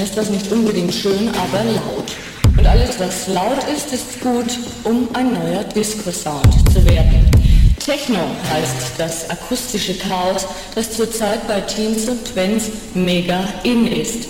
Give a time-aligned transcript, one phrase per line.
[0.00, 2.10] dann ist das nicht unbedingt schön, aber laut.
[2.56, 4.46] Und alles, was laut ist, ist gut,
[4.84, 7.30] um ein neuer Disco-Sound zu werden.
[7.78, 14.26] Techno heißt das akustische Chaos, das zurzeit bei Teens und Twins mega in ist.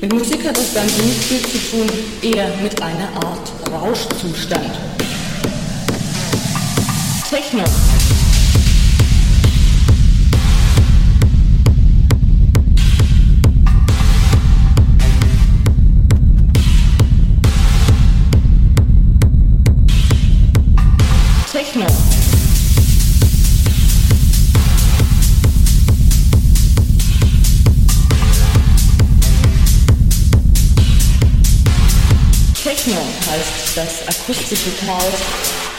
[0.00, 1.88] Mit Musik hat das Ganze nicht viel zu tun,
[2.22, 4.72] eher mit einer Art Rauschzustand.
[7.30, 7.62] Techno
[33.30, 35.71] heißt das akustische Chaos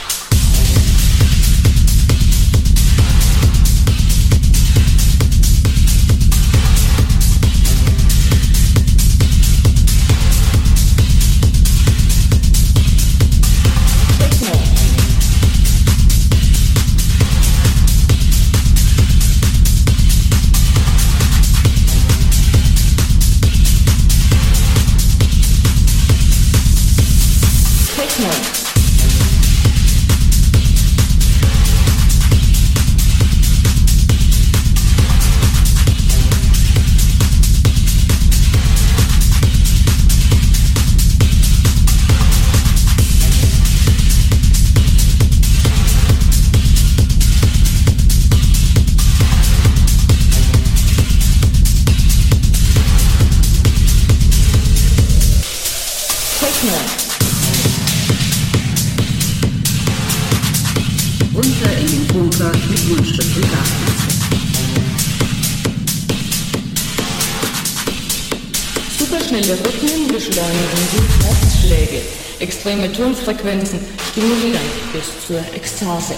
[72.94, 73.80] Tonfrequenzen
[74.12, 74.62] stimulieren
[74.94, 76.16] bis zur Ekstase.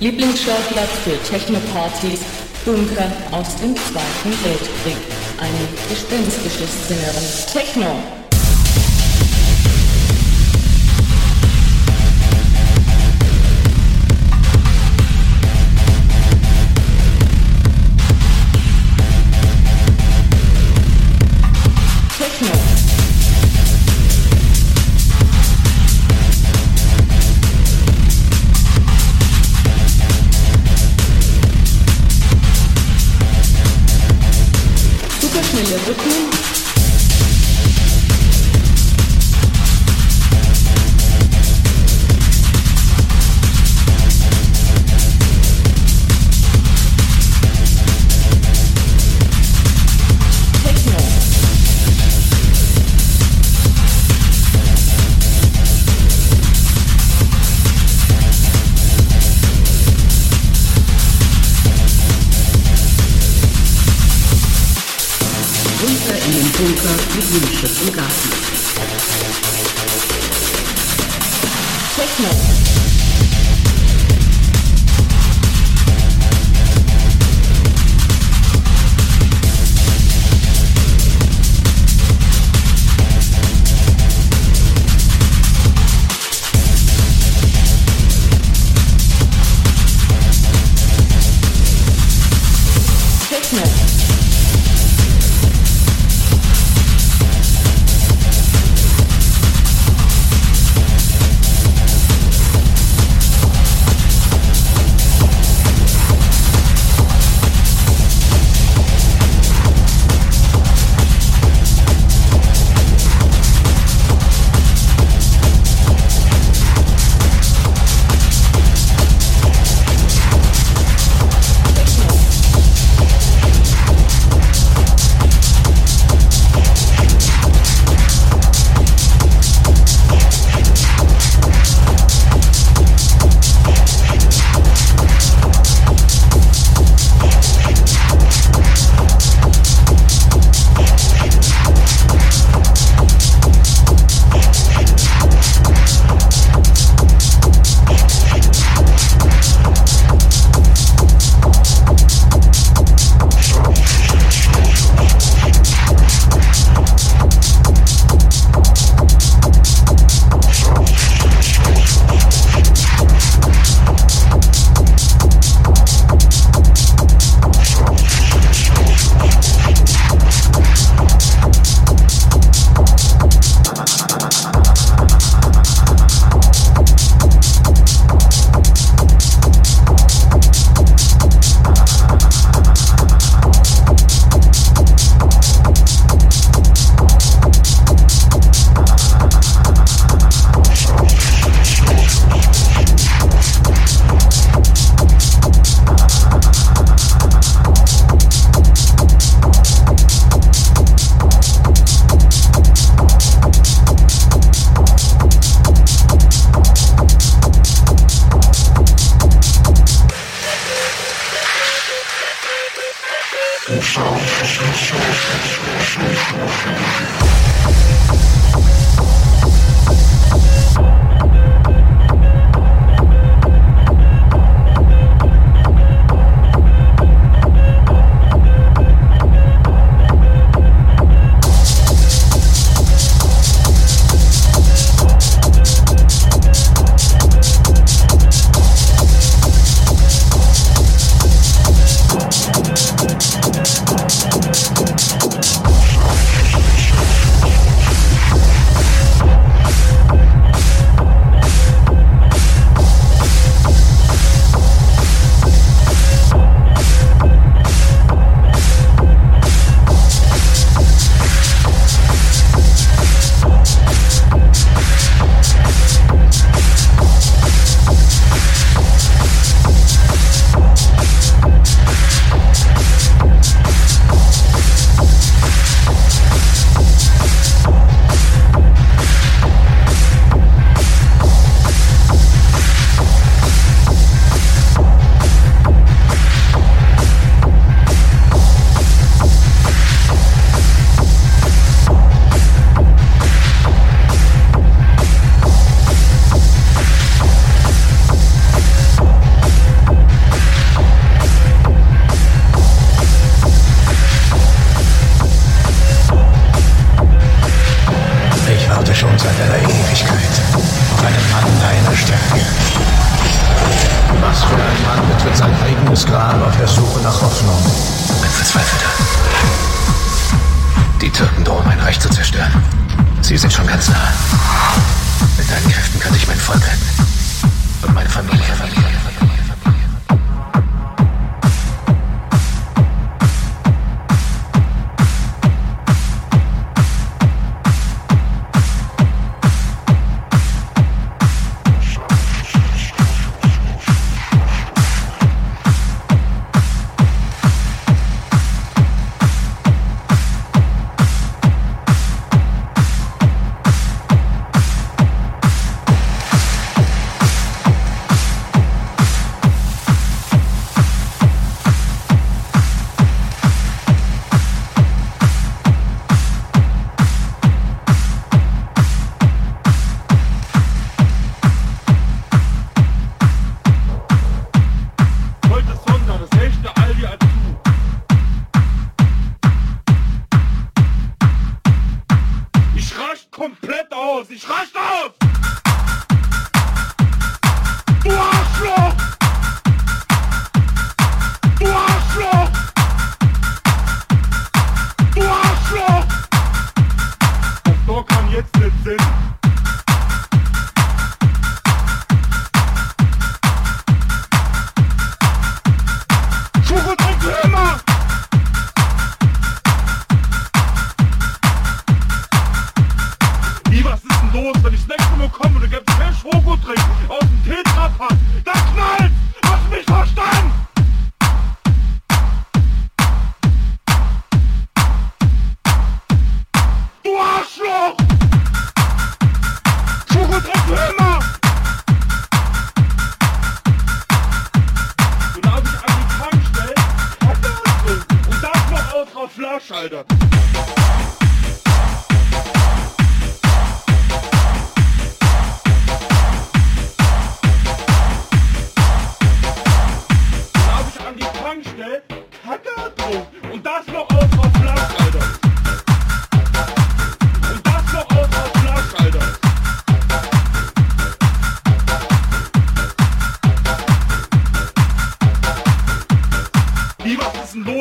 [0.00, 2.20] Lieblingsschauplatz für Technopartys,
[2.64, 4.96] Bunker aus dem Zweiten Weltkrieg.
[5.38, 7.52] Eine gespenstische Szenerie.
[7.52, 8.19] Techno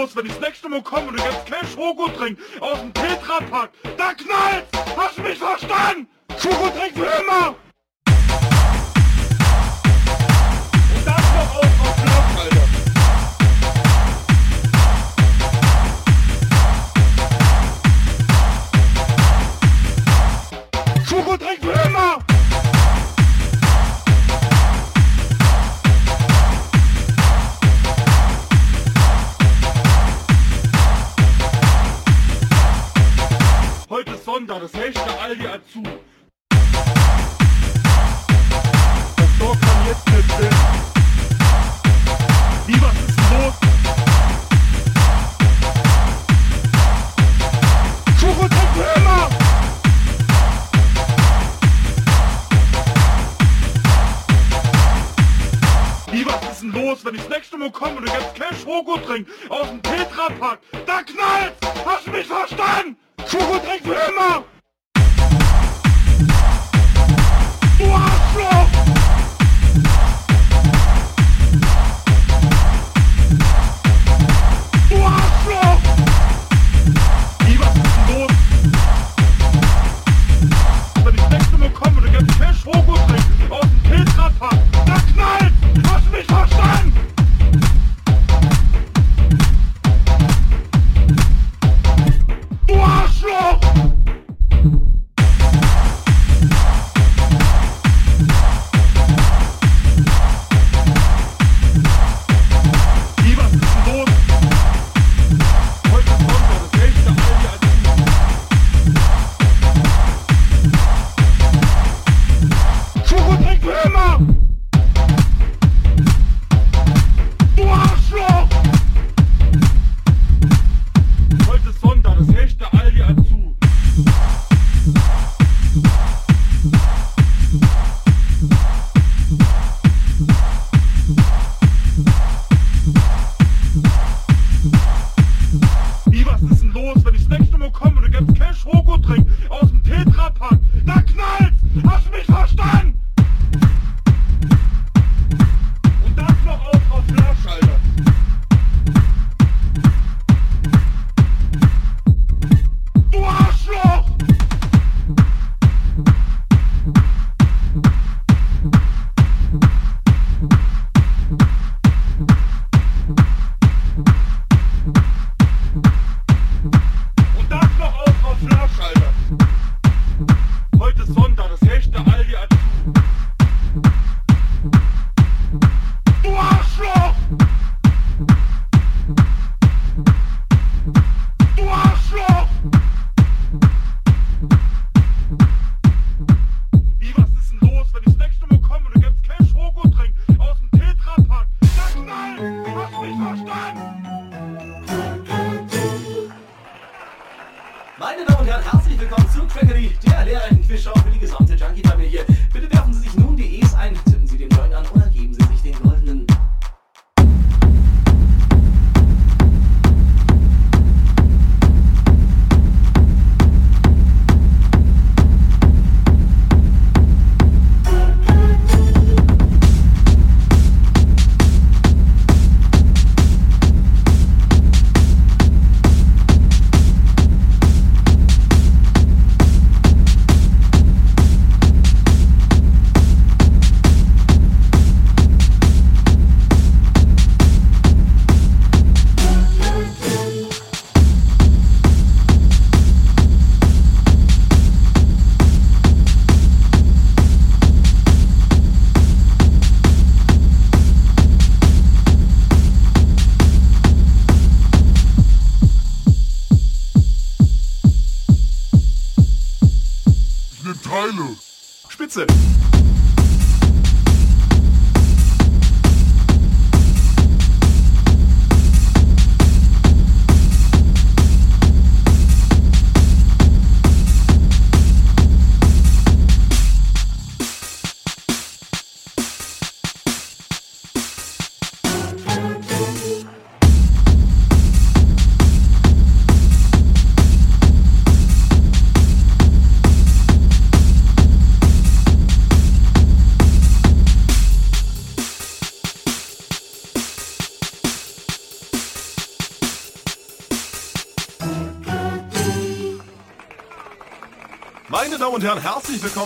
[0.09, 2.93] sonst, wenn ich das nächste Mal komme und du gibst Cash Schoko trink aus dem
[2.93, 4.69] Tetrapack, da knallt's!
[4.97, 6.07] Hast du mich verstanden?
[6.37, 7.55] Schoko trinkt für immer!
[10.95, 12.48] Und das noch auf, auf Blocken!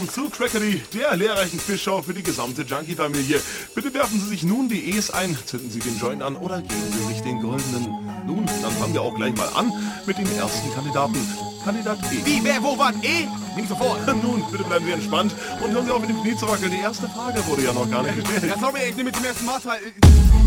[0.04, 3.40] willkommen zu Crackery, der lehrreichen Fischshow für die gesamte Junkie-Familie.
[3.76, 6.92] Bitte werfen Sie sich nun die E's ein, zünden Sie den Joint an oder geben
[6.92, 7.86] Sie sich den goldenen.
[8.26, 9.72] Nun, dann fangen wir auch gleich mal an
[10.06, 11.16] mit dem ersten Kandidaten.
[11.64, 12.26] Kandidat E.
[12.26, 13.28] Wie, wer, wo, wann, E?
[13.56, 14.06] Nimm sofort.
[14.24, 16.72] Nun, bitte bleiben Sie entspannt und hören Sie auf mit dem Knie zu wackeln.
[16.72, 18.44] Die erste Frage wurde ja noch gar nicht gestellt.
[18.44, 19.60] Ja, sorry, ich nehme mit dem ersten Mal.
[19.60, 20.43] Äh,